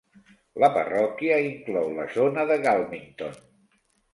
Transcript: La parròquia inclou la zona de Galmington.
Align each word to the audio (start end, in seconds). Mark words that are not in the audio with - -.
La 0.63 0.69
parròquia 0.77 1.37
inclou 1.49 1.91
la 1.99 2.07
zona 2.17 2.49
de 2.53 2.59
Galmington. 2.67 3.41